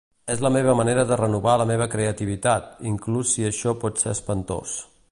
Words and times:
És 0.35 0.39
la 0.45 0.49
meva 0.53 0.73
manera 0.79 1.03
de 1.11 1.17
renovar 1.21 1.53
la 1.63 1.67
meva 1.73 1.87
creativitat, 1.93 2.73
inclús 2.95 3.37
si 3.37 3.49
això 3.53 3.77
pot 3.87 4.05
ser 4.07 4.17
espantós. 4.19 4.79